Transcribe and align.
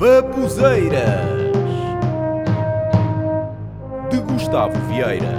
Babuzeiras 0.00 1.04
de 4.10 4.18
Gustavo 4.22 4.72
Vieira. 4.88 5.34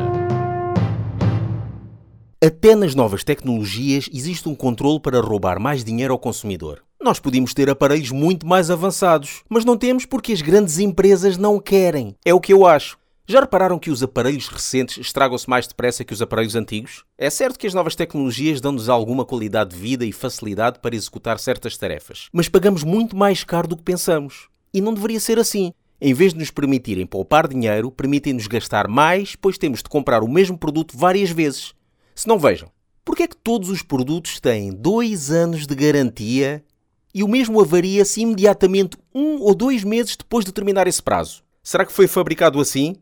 Até 2.39 2.75
nas 2.75 2.93
novas 2.93 3.23
tecnologias 3.23 4.07
existe 4.13 4.47
um 4.47 4.53
controle 4.53 4.99
para 4.99 5.19
roubar 5.19 5.59
mais 5.59 5.83
dinheiro 5.83 6.13
ao 6.13 6.19
consumidor. 6.19 6.83
Nós 7.01 7.19
podíamos 7.19 7.55
ter 7.55 7.71
aparelhos 7.71 8.11
muito 8.11 8.45
mais 8.45 8.69
avançados, 8.69 9.41
mas 9.49 9.65
não 9.65 9.75
temos 9.75 10.05
porque 10.05 10.31
as 10.31 10.43
grandes 10.43 10.77
empresas 10.77 11.37
não 11.37 11.59
querem. 11.59 12.15
É 12.23 12.31
o 12.31 12.39
que 12.39 12.53
eu 12.53 12.63
acho. 12.63 13.00
Já 13.31 13.39
repararam 13.39 13.79
que 13.79 13.89
os 13.89 14.03
aparelhos 14.03 14.49
recentes 14.49 14.97
estragam-se 14.97 15.49
mais 15.49 15.65
depressa 15.65 16.03
que 16.03 16.11
os 16.11 16.21
aparelhos 16.21 16.53
antigos? 16.53 17.05
É 17.17 17.29
certo 17.29 17.57
que 17.57 17.65
as 17.65 17.73
novas 17.73 17.95
tecnologias 17.95 18.59
dão-nos 18.59 18.89
alguma 18.89 19.23
qualidade 19.23 19.69
de 19.69 19.77
vida 19.77 20.05
e 20.05 20.11
facilidade 20.11 20.79
para 20.79 20.97
executar 20.97 21.39
certas 21.39 21.77
tarefas, 21.77 22.27
mas 22.33 22.49
pagamos 22.49 22.83
muito 22.83 23.15
mais 23.15 23.45
caro 23.45 23.69
do 23.69 23.77
que 23.77 23.83
pensamos. 23.83 24.49
E 24.73 24.81
não 24.81 24.93
deveria 24.93 25.17
ser 25.17 25.39
assim. 25.39 25.71
Em 26.01 26.13
vez 26.13 26.33
de 26.33 26.39
nos 26.39 26.51
permitirem 26.51 27.05
poupar 27.05 27.47
dinheiro, 27.47 27.89
permitem-nos 27.89 28.47
gastar 28.47 28.89
mais, 28.89 29.33
pois 29.37 29.57
temos 29.57 29.81
de 29.81 29.87
comprar 29.87 30.23
o 30.23 30.27
mesmo 30.27 30.57
produto 30.57 30.97
várias 30.97 31.29
vezes. 31.29 31.73
Se 32.13 32.27
não 32.27 32.37
vejam, 32.37 32.69
porque 33.05 33.23
é 33.23 33.27
que 33.29 33.37
todos 33.37 33.69
os 33.69 33.81
produtos 33.81 34.41
têm 34.41 34.73
dois 34.73 35.31
anos 35.31 35.65
de 35.65 35.73
garantia 35.73 36.61
e 37.15 37.23
o 37.23 37.29
mesmo 37.29 37.61
avaria-se 37.61 38.19
imediatamente 38.19 38.97
um 39.15 39.39
ou 39.39 39.55
dois 39.55 39.85
meses 39.85 40.17
depois 40.17 40.43
de 40.43 40.51
terminar 40.51 40.85
esse 40.85 41.01
prazo? 41.01 41.41
Será 41.63 41.85
que 41.85 41.93
foi 41.93 42.09
fabricado 42.09 42.59
assim? 42.59 42.97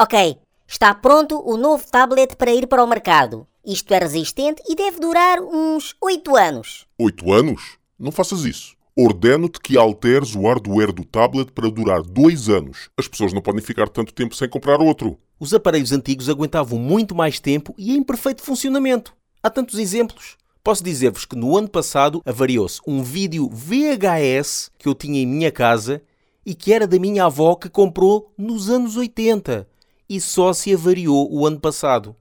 Ok, 0.00 0.38
está 0.64 0.94
pronto 0.94 1.42
o 1.44 1.56
novo 1.56 1.84
tablet 1.90 2.36
para 2.36 2.54
ir 2.54 2.68
para 2.68 2.84
o 2.84 2.86
mercado. 2.86 3.48
Isto 3.66 3.92
é 3.92 3.98
resistente 3.98 4.62
e 4.68 4.76
deve 4.76 5.00
durar 5.00 5.40
uns 5.40 5.96
8 6.00 6.36
anos. 6.36 6.86
Oito 6.96 7.32
anos? 7.32 7.78
Não 7.98 8.12
faças 8.12 8.44
isso. 8.44 8.76
Ordeno-te 8.96 9.58
que 9.58 9.76
alteres 9.76 10.36
o 10.36 10.42
hardware 10.42 10.92
do 10.92 11.04
tablet 11.04 11.50
para 11.50 11.68
durar 11.68 12.00
dois 12.02 12.48
anos. 12.48 12.88
As 12.96 13.08
pessoas 13.08 13.32
não 13.32 13.42
podem 13.42 13.60
ficar 13.60 13.88
tanto 13.88 14.14
tempo 14.14 14.36
sem 14.36 14.48
comprar 14.48 14.80
outro. 14.80 15.18
Os 15.40 15.52
aparelhos 15.52 15.90
antigos 15.90 16.28
aguentavam 16.28 16.78
muito 16.78 17.12
mais 17.12 17.40
tempo 17.40 17.74
e 17.76 17.96
em 17.96 18.02
perfeito 18.04 18.42
funcionamento. 18.42 19.12
Há 19.42 19.50
tantos 19.50 19.80
exemplos. 19.80 20.36
Posso 20.62 20.84
dizer-vos 20.84 21.24
que 21.24 21.34
no 21.34 21.56
ano 21.56 21.68
passado 21.68 22.22
avariou-se 22.24 22.80
um 22.86 23.02
vídeo 23.02 23.50
VHS 23.52 24.70
que 24.78 24.86
eu 24.86 24.94
tinha 24.94 25.20
em 25.20 25.26
minha 25.26 25.50
casa 25.50 26.00
e 26.46 26.54
que 26.54 26.72
era 26.72 26.86
da 26.86 27.00
minha 27.00 27.24
avó 27.24 27.56
que 27.56 27.68
comprou 27.68 28.32
nos 28.38 28.70
anos 28.70 28.96
80 28.96 29.66
e 30.08 30.20
só 30.20 30.52
se 30.52 30.72
avariou 30.72 31.28
o 31.32 31.46
ano 31.46 31.60
passado. 31.60 32.16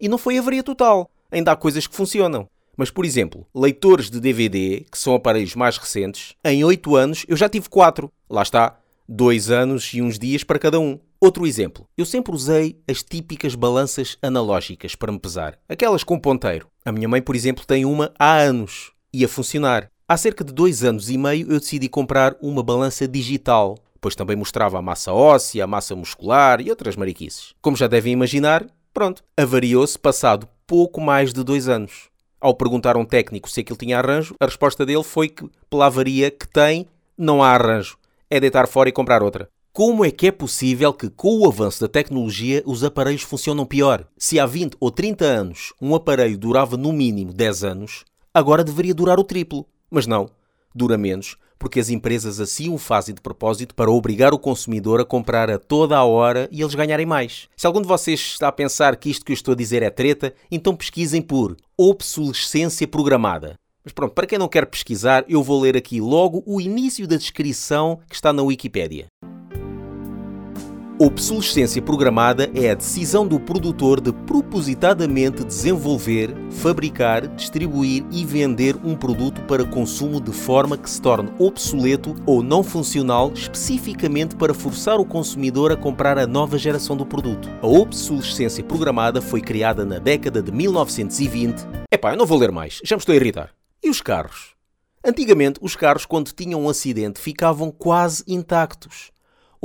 E 0.00 0.08
não 0.08 0.18
foi 0.18 0.38
avaria 0.38 0.62
total. 0.62 1.10
Ainda 1.30 1.52
há 1.52 1.56
coisas 1.56 1.86
que 1.86 1.96
funcionam. 1.96 2.48
Mas, 2.76 2.90
por 2.90 3.04
exemplo, 3.04 3.46
leitores 3.54 4.10
de 4.10 4.20
DVD, 4.20 4.84
que 4.90 4.98
são 4.98 5.14
aparelhos 5.14 5.54
mais 5.54 5.76
recentes, 5.78 6.34
em 6.44 6.64
8 6.64 6.96
anos 6.96 7.24
eu 7.28 7.36
já 7.36 7.48
tive 7.48 7.68
4. 7.68 8.10
Lá 8.28 8.42
está, 8.42 8.78
2 9.08 9.50
anos 9.50 9.92
e 9.94 10.02
uns 10.02 10.18
dias 10.18 10.42
para 10.42 10.58
cada 10.58 10.80
um. 10.80 10.98
Outro 11.20 11.46
exemplo, 11.46 11.88
eu 11.96 12.04
sempre 12.04 12.34
usei 12.34 12.78
as 12.86 13.02
típicas 13.02 13.54
balanças 13.54 14.18
analógicas 14.20 14.94
para 14.94 15.10
me 15.10 15.18
pesar, 15.18 15.58
aquelas 15.68 16.04
com 16.04 16.18
ponteiro. 16.18 16.68
A 16.84 16.92
minha 16.92 17.08
mãe, 17.08 17.22
por 17.22 17.34
exemplo, 17.34 17.64
tem 17.64 17.84
uma 17.84 18.12
há 18.18 18.36
anos 18.36 18.92
e 19.12 19.24
a 19.24 19.28
funcionar. 19.28 19.90
Há 20.06 20.18
cerca 20.18 20.44
de 20.44 20.52
dois 20.52 20.84
anos 20.84 21.08
e 21.08 21.16
meio 21.16 21.50
eu 21.50 21.58
decidi 21.58 21.88
comprar 21.88 22.36
uma 22.42 22.62
balança 22.62 23.08
digital, 23.08 23.78
pois 24.04 24.14
também 24.14 24.36
mostrava 24.36 24.78
a 24.78 24.82
massa 24.82 25.14
óssea, 25.14 25.64
a 25.64 25.66
massa 25.66 25.96
muscular 25.96 26.60
e 26.60 26.68
outras 26.68 26.94
mariquices. 26.94 27.54
Como 27.62 27.74
já 27.74 27.86
devem 27.86 28.12
imaginar, 28.12 28.66
pronto, 28.92 29.24
avariou-se 29.34 29.98
passado 29.98 30.46
pouco 30.66 31.00
mais 31.00 31.32
de 31.32 31.42
dois 31.42 31.70
anos. 31.70 32.10
Ao 32.38 32.52
perguntar 32.54 32.96
a 32.96 32.98
um 32.98 33.04
técnico 33.06 33.48
se 33.48 33.60
aquilo 33.60 33.78
tinha 33.78 33.98
arranjo, 33.98 34.34
a 34.38 34.44
resposta 34.44 34.84
dele 34.84 35.02
foi 35.02 35.30
que, 35.30 35.48
pela 35.70 35.86
avaria 35.86 36.30
que 36.30 36.46
tem, 36.46 36.86
não 37.16 37.42
há 37.42 37.52
arranjo. 37.52 37.96
É 38.28 38.38
deitar 38.38 38.68
fora 38.68 38.90
e 38.90 38.92
comprar 38.92 39.22
outra. 39.22 39.48
Como 39.72 40.04
é 40.04 40.10
que 40.10 40.26
é 40.26 40.30
possível 40.30 40.92
que, 40.92 41.08
com 41.08 41.38
o 41.38 41.48
avanço 41.48 41.80
da 41.80 41.88
tecnologia, 41.88 42.62
os 42.66 42.84
aparelhos 42.84 43.22
funcionam 43.22 43.64
pior? 43.64 44.06
Se 44.18 44.38
há 44.38 44.44
20 44.44 44.76
ou 44.78 44.90
30 44.90 45.24
anos 45.24 45.72
um 45.80 45.94
aparelho 45.94 46.36
durava 46.36 46.76
no 46.76 46.92
mínimo 46.92 47.32
10 47.32 47.64
anos, 47.64 48.04
agora 48.34 48.62
deveria 48.62 48.92
durar 48.92 49.18
o 49.18 49.24
triplo. 49.24 49.66
Mas 49.90 50.06
não, 50.06 50.28
dura 50.74 50.98
menos, 50.98 51.36
porque 51.58 51.80
as 51.80 51.88
empresas 51.88 52.40
assim 52.40 52.72
o 52.72 52.78
fazem 52.78 53.14
de 53.14 53.20
propósito 53.20 53.74
para 53.74 53.90
obrigar 53.90 54.34
o 54.34 54.38
consumidor 54.38 55.00
a 55.00 55.04
comprar 55.04 55.50
a 55.50 55.58
toda 55.58 55.96
a 55.96 56.04
hora 56.04 56.48
e 56.52 56.60
eles 56.60 56.74
ganharem 56.74 57.06
mais. 57.06 57.48
Se 57.56 57.66
algum 57.66 57.80
de 57.80 57.88
vocês 57.88 58.20
está 58.20 58.48
a 58.48 58.52
pensar 58.52 58.96
que 58.96 59.08
isto 59.08 59.24
que 59.24 59.32
eu 59.32 59.34
estou 59.34 59.52
a 59.52 59.56
dizer 59.56 59.82
é 59.82 59.90
treta, 59.90 60.34
então 60.50 60.76
pesquisem 60.76 61.22
por 61.22 61.56
obsolescência 61.76 62.86
programada. 62.86 63.58
Mas 63.84 63.92
pronto, 63.92 64.14
para 64.14 64.26
quem 64.26 64.38
não 64.38 64.48
quer 64.48 64.64
pesquisar, 64.64 65.24
eu 65.28 65.42
vou 65.42 65.60
ler 65.60 65.76
aqui 65.76 66.00
logo 66.00 66.42
o 66.46 66.58
início 66.58 67.06
da 67.06 67.16
descrição 67.16 68.00
que 68.08 68.14
está 68.14 68.32
na 68.32 68.42
Wikipédia. 68.42 69.06
Obsolescência 70.96 71.82
programada 71.82 72.48
é 72.54 72.70
a 72.70 72.74
decisão 72.74 73.26
do 73.26 73.40
produtor 73.40 74.00
de 74.00 74.12
propositadamente 74.12 75.42
desenvolver, 75.42 76.32
fabricar, 76.52 77.26
distribuir 77.26 78.04
e 78.12 78.24
vender 78.24 78.76
um 78.76 78.94
produto 78.94 79.42
para 79.42 79.64
consumo 79.64 80.20
de 80.20 80.30
forma 80.30 80.78
que 80.78 80.88
se 80.88 81.02
torne 81.02 81.32
obsoleto 81.36 82.14
ou 82.24 82.44
não 82.44 82.62
funcional 82.62 83.32
especificamente 83.32 84.36
para 84.36 84.54
forçar 84.54 85.00
o 85.00 85.04
consumidor 85.04 85.72
a 85.72 85.76
comprar 85.76 86.16
a 86.16 86.28
nova 86.28 86.56
geração 86.56 86.96
do 86.96 87.04
produto. 87.04 87.50
A 87.60 87.66
obsolescência 87.66 88.62
programada 88.62 89.20
foi 89.20 89.40
criada 89.40 89.84
na 89.84 89.98
década 89.98 90.40
de 90.40 90.52
1920. 90.52 91.66
Epá, 91.92 92.12
eu 92.12 92.16
não 92.16 92.24
vou 92.24 92.38
ler 92.38 92.52
mais, 92.52 92.80
já 92.84 92.94
me 92.94 93.00
estou 93.00 93.12
a 93.12 93.16
irritar. 93.16 93.50
E 93.82 93.90
os 93.90 94.00
carros? 94.00 94.54
Antigamente, 95.04 95.58
os 95.60 95.74
carros, 95.74 96.06
quando 96.06 96.32
tinham 96.32 96.62
um 96.62 96.68
acidente, 96.68 97.20
ficavam 97.20 97.72
quase 97.72 98.22
intactos. 98.28 99.12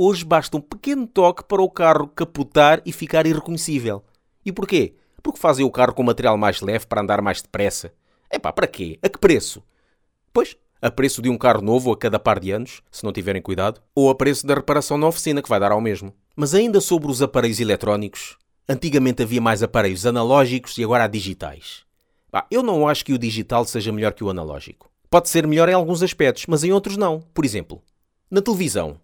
Hoje 0.02 0.24
basta 0.24 0.56
um 0.56 0.62
pequeno 0.62 1.06
toque 1.06 1.44
para 1.44 1.60
o 1.60 1.68
carro 1.68 2.08
capotar 2.08 2.80
e 2.86 2.90
ficar 2.90 3.26
irreconhecível. 3.26 4.02
E 4.42 4.50
porquê? 4.50 4.94
Porque 5.22 5.38
fazem 5.38 5.62
o 5.62 5.70
carro 5.70 5.92
com 5.92 6.02
material 6.02 6.38
mais 6.38 6.62
leve 6.62 6.86
para 6.86 7.02
andar 7.02 7.20
mais 7.20 7.42
depressa. 7.42 7.92
Epá, 8.32 8.50
para 8.50 8.66
quê? 8.66 8.98
A 9.02 9.10
que 9.10 9.18
preço? 9.18 9.62
Pois, 10.32 10.56
a 10.80 10.90
preço 10.90 11.20
de 11.20 11.28
um 11.28 11.36
carro 11.36 11.60
novo 11.60 11.92
a 11.92 11.98
cada 11.98 12.18
par 12.18 12.40
de 12.40 12.50
anos, 12.50 12.80
se 12.90 13.04
não 13.04 13.12
tiverem 13.12 13.42
cuidado, 13.42 13.82
ou 13.94 14.08
a 14.08 14.14
preço 14.14 14.46
da 14.46 14.54
reparação 14.54 14.96
na 14.96 15.06
oficina, 15.06 15.42
que 15.42 15.50
vai 15.50 15.60
dar 15.60 15.70
ao 15.70 15.82
mesmo. 15.82 16.14
Mas 16.34 16.54
ainda 16.54 16.80
sobre 16.80 17.10
os 17.10 17.20
aparelhos 17.20 17.60
eletrónicos, 17.60 18.38
antigamente 18.66 19.22
havia 19.22 19.38
mais 19.42 19.62
aparelhos 19.62 20.06
analógicos 20.06 20.78
e 20.78 20.82
agora 20.82 21.04
há 21.04 21.08
digitais. 21.08 21.82
Pá, 22.30 22.46
eu 22.50 22.62
não 22.62 22.88
acho 22.88 23.04
que 23.04 23.12
o 23.12 23.18
digital 23.18 23.66
seja 23.66 23.92
melhor 23.92 24.14
que 24.14 24.24
o 24.24 24.30
analógico. 24.30 24.90
Pode 25.10 25.28
ser 25.28 25.46
melhor 25.46 25.68
em 25.68 25.74
alguns 25.74 26.02
aspectos, 26.02 26.46
mas 26.48 26.64
em 26.64 26.72
outros 26.72 26.96
não. 26.96 27.20
Por 27.34 27.44
exemplo, 27.44 27.82
na 28.30 28.40
televisão. 28.40 28.98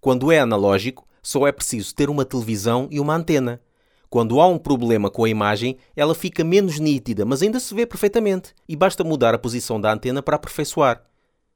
Quando 0.00 0.32
é 0.32 0.38
analógico, 0.40 1.06
só 1.22 1.46
é 1.46 1.52
preciso 1.52 1.94
ter 1.94 2.08
uma 2.08 2.24
televisão 2.24 2.88
e 2.90 2.98
uma 2.98 3.14
antena. 3.14 3.60
Quando 4.08 4.40
há 4.40 4.48
um 4.48 4.58
problema 4.58 5.10
com 5.10 5.24
a 5.24 5.28
imagem, 5.28 5.76
ela 5.94 6.14
fica 6.14 6.42
menos 6.42 6.78
nítida, 6.78 7.24
mas 7.26 7.42
ainda 7.42 7.60
se 7.60 7.74
vê 7.74 7.84
perfeitamente, 7.84 8.54
e 8.66 8.74
basta 8.74 9.04
mudar 9.04 9.34
a 9.34 9.38
posição 9.38 9.80
da 9.80 9.92
antena 9.92 10.22
para 10.22 10.36
aperfeiçoar. 10.36 11.04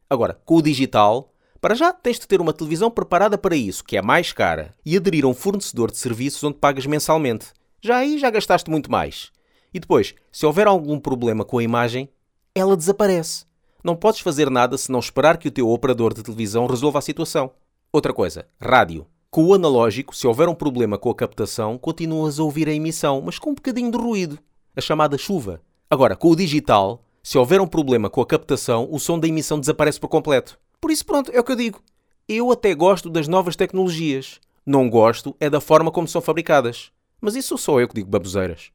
Agora, 0.08 0.38
com 0.44 0.56
o 0.56 0.62
digital, 0.62 1.32
para 1.58 1.74
já 1.74 1.90
tens 1.92 2.18
de 2.18 2.28
ter 2.28 2.40
uma 2.40 2.52
televisão 2.52 2.90
preparada 2.90 3.38
para 3.38 3.56
isso, 3.56 3.82
que 3.82 3.96
é 3.96 4.02
mais 4.02 4.32
cara, 4.32 4.74
e 4.84 4.94
aderir 4.94 5.24
a 5.24 5.28
um 5.28 5.34
fornecedor 5.34 5.90
de 5.90 5.96
serviços 5.96 6.44
onde 6.44 6.58
pagas 6.58 6.84
mensalmente. 6.84 7.46
Já 7.80 7.96
aí 7.96 8.18
já 8.18 8.28
gastaste 8.28 8.70
muito 8.70 8.90
mais. 8.90 9.32
E 9.72 9.80
depois, 9.80 10.14
se 10.30 10.44
houver 10.44 10.66
algum 10.66 11.00
problema 11.00 11.46
com 11.46 11.56
a 11.56 11.62
imagem, 11.62 12.10
ela 12.54 12.76
desaparece. 12.76 13.46
Não 13.82 13.96
podes 13.96 14.20
fazer 14.20 14.50
nada 14.50 14.76
se 14.76 14.92
não 14.92 15.00
esperar 15.00 15.38
que 15.38 15.48
o 15.48 15.50
teu 15.50 15.68
operador 15.68 16.12
de 16.12 16.22
televisão 16.22 16.66
resolva 16.66 16.98
a 16.98 17.02
situação. 17.02 17.50
Outra 17.94 18.12
coisa, 18.12 18.48
rádio. 18.60 19.06
Com 19.30 19.44
o 19.44 19.54
analógico, 19.54 20.16
se 20.16 20.26
houver 20.26 20.48
um 20.48 20.54
problema 20.54 20.98
com 20.98 21.10
a 21.10 21.14
captação, 21.14 21.78
continuas 21.78 22.40
a 22.40 22.42
ouvir 22.42 22.68
a 22.68 22.72
emissão, 22.72 23.22
mas 23.24 23.38
com 23.38 23.50
um 23.50 23.54
bocadinho 23.54 23.88
de 23.88 23.96
ruído, 23.96 24.36
a 24.74 24.80
chamada 24.80 25.16
chuva. 25.16 25.60
Agora, 25.88 26.16
com 26.16 26.28
o 26.28 26.34
digital, 26.34 27.04
se 27.22 27.38
houver 27.38 27.60
um 27.60 27.68
problema 27.68 28.10
com 28.10 28.20
a 28.20 28.26
captação, 28.26 28.88
o 28.90 28.98
som 28.98 29.16
da 29.16 29.28
emissão 29.28 29.60
desaparece 29.60 30.00
por 30.00 30.08
completo. 30.08 30.58
Por 30.80 30.90
isso, 30.90 31.06
pronto, 31.06 31.30
é 31.32 31.38
o 31.38 31.44
que 31.44 31.52
eu 31.52 31.56
digo. 31.56 31.80
Eu 32.28 32.50
até 32.50 32.74
gosto 32.74 33.08
das 33.08 33.28
novas 33.28 33.54
tecnologias. 33.54 34.40
Não 34.66 34.90
gosto 34.90 35.36
é 35.38 35.48
da 35.48 35.60
forma 35.60 35.92
como 35.92 36.08
são 36.08 36.20
fabricadas. 36.20 36.90
Mas 37.20 37.36
isso 37.36 37.56
sou 37.56 37.80
eu 37.80 37.86
que 37.86 37.94
digo 37.94 38.10
baboseiras. 38.10 38.72